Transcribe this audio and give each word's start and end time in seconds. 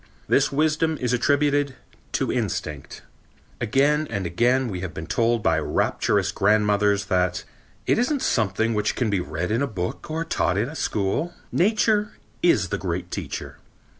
This 0.27 0.51
wisdom 0.51 0.97
is 0.99 1.13
attributed 1.13 1.75
to 2.13 2.31
instinct. 2.31 3.03
Again 3.59 4.07
and 4.09 4.25
again 4.25 4.67
we 4.67 4.79
have 4.79 4.95
been 4.95 5.05
told 5.05 5.43
by 5.43 5.59
rapturous 5.59 6.31
grandmothers 6.31 7.05
that: 7.05 7.43
"It 7.85 7.99
isn't 7.99 8.23
something 8.23 8.73
which 8.73 8.95
can 8.95 9.11
be 9.11 9.19
read 9.19 9.51
in 9.51 9.61
a 9.61 9.67
book 9.67 10.09
or 10.09 10.25
taught 10.25 10.57
in 10.57 10.69
a 10.69 10.75
school. 10.75 11.35
Nature 11.51 12.13
is 12.41 12.69
the 12.69 12.79
great 12.79 13.11
teacher." 13.11 13.57